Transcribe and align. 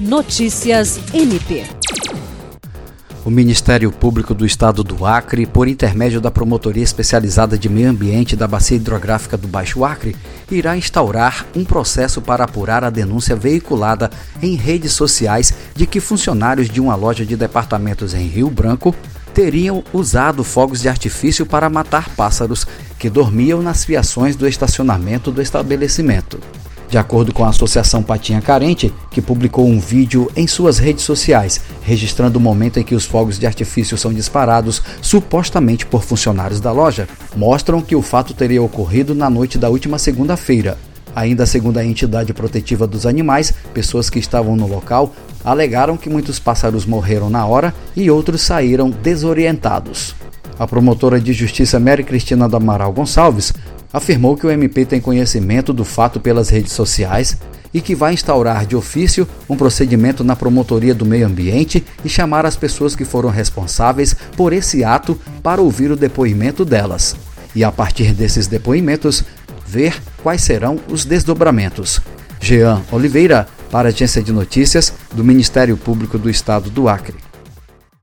Notícias 0.00 0.98
MP. 1.14 1.64
O 3.24 3.30
Ministério 3.30 3.92
Público 3.92 4.34
do 4.34 4.44
Estado 4.44 4.82
do 4.82 5.06
Acre, 5.06 5.46
por 5.46 5.68
intermédio 5.68 6.20
da 6.20 6.32
Promotoria 6.32 6.82
Especializada 6.82 7.56
de 7.56 7.68
Meio 7.68 7.90
Ambiente 7.90 8.34
da 8.34 8.48
Bacia 8.48 8.76
Hidrográfica 8.76 9.36
do 9.36 9.46
Baixo 9.46 9.84
Acre, 9.84 10.16
irá 10.50 10.76
instaurar 10.76 11.46
um 11.54 11.64
processo 11.64 12.20
para 12.20 12.42
apurar 12.42 12.82
a 12.82 12.90
denúncia 12.90 13.36
veiculada 13.36 14.10
em 14.42 14.56
redes 14.56 14.92
sociais 14.92 15.54
de 15.76 15.86
que 15.86 16.00
funcionários 16.00 16.68
de 16.68 16.80
uma 16.80 16.96
loja 16.96 17.24
de 17.24 17.36
departamentos 17.36 18.14
em 18.14 18.26
Rio 18.26 18.50
Branco 18.50 18.92
teriam 19.32 19.84
usado 19.92 20.42
fogos 20.42 20.82
de 20.82 20.88
artifício 20.88 21.46
para 21.46 21.70
matar 21.70 22.08
pássaros 22.16 22.66
que 22.98 23.08
dormiam 23.08 23.62
nas 23.62 23.84
fiações 23.84 24.34
do 24.34 24.48
estacionamento 24.48 25.30
do 25.30 25.40
estabelecimento. 25.40 26.40
De 26.94 26.98
acordo 26.98 27.34
com 27.34 27.44
a 27.44 27.48
Associação 27.48 28.04
Patinha 28.04 28.40
Carente, 28.40 28.94
que 29.10 29.20
publicou 29.20 29.66
um 29.66 29.80
vídeo 29.80 30.30
em 30.36 30.46
suas 30.46 30.78
redes 30.78 31.02
sociais 31.02 31.60
registrando 31.82 32.38
o 32.38 32.40
momento 32.40 32.78
em 32.78 32.84
que 32.84 32.94
os 32.94 33.04
fogos 33.04 33.36
de 33.36 33.48
artifício 33.48 33.98
são 33.98 34.14
disparados 34.14 34.80
supostamente 35.02 35.84
por 35.84 36.04
funcionários 36.04 36.60
da 36.60 36.70
loja, 36.70 37.08
mostram 37.34 37.82
que 37.82 37.96
o 37.96 38.00
fato 38.00 38.32
teria 38.32 38.62
ocorrido 38.62 39.12
na 39.12 39.28
noite 39.28 39.58
da 39.58 39.68
última 39.68 39.98
segunda-feira. 39.98 40.78
Ainda 41.16 41.46
segundo 41.46 41.78
a 41.78 41.84
entidade 41.84 42.32
protetiva 42.32 42.86
dos 42.86 43.06
animais, 43.06 43.52
pessoas 43.74 44.08
que 44.08 44.20
estavam 44.20 44.54
no 44.54 44.68
local 44.68 45.12
alegaram 45.44 45.96
que 45.96 46.08
muitos 46.08 46.38
pássaros 46.38 46.86
morreram 46.86 47.28
na 47.28 47.44
hora 47.44 47.74
e 47.96 48.08
outros 48.08 48.42
saíram 48.42 48.88
desorientados. 48.88 50.14
A 50.56 50.64
promotora 50.68 51.20
de 51.20 51.32
justiça 51.32 51.80
Mary 51.80 52.04
Cristina 52.04 52.48
do 52.48 52.56
Amaral 52.56 52.92
Gonçalves 52.92 53.52
afirmou 53.94 54.36
que 54.36 54.44
o 54.44 54.50
MP 54.50 54.84
tem 54.84 55.00
conhecimento 55.00 55.72
do 55.72 55.84
fato 55.84 56.18
pelas 56.18 56.48
redes 56.48 56.72
sociais 56.72 57.38
e 57.72 57.80
que 57.80 57.94
vai 57.94 58.12
instaurar 58.12 58.66
de 58.66 58.74
ofício 58.74 59.26
um 59.48 59.56
procedimento 59.56 60.24
na 60.24 60.34
Promotoria 60.34 60.92
do 60.92 61.06
Meio 61.06 61.28
Ambiente 61.28 61.84
e 62.04 62.08
chamar 62.08 62.44
as 62.44 62.56
pessoas 62.56 62.96
que 62.96 63.04
foram 63.04 63.30
responsáveis 63.30 64.14
por 64.36 64.52
esse 64.52 64.82
ato 64.82 65.18
para 65.44 65.62
ouvir 65.62 65.92
o 65.92 65.96
depoimento 65.96 66.64
delas. 66.64 67.14
E 67.54 67.62
a 67.62 67.70
partir 67.70 68.12
desses 68.12 68.48
depoimentos, 68.48 69.22
ver 69.64 69.96
quais 70.24 70.42
serão 70.42 70.80
os 70.88 71.04
desdobramentos. 71.04 72.00
Jean 72.40 72.82
Oliveira, 72.90 73.46
para 73.70 73.88
a 73.88 73.92
Agência 73.92 74.22
de 74.22 74.32
Notícias 74.32 74.92
do 75.14 75.22
Ministério 75.22 75.76
Público 75.76 76.18
do 76.18 76.28
Estado 76.28 76.68
do 76.68 76.88
Acre. 76.88 77.33